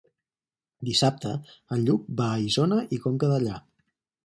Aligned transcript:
Dissabte 0.89 1.33
en 1.77 1.85
Lluc 1.91 2.09
va 2.23 2.31
a 2.31 2.41
Isona 2.47 2.81
i 2.97 3.01
Conca 3.07 3.33
Dellà. 3.37 3.63